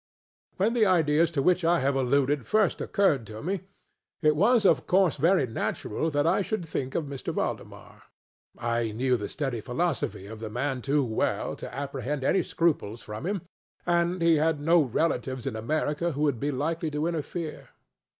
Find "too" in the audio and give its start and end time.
10.81-11.05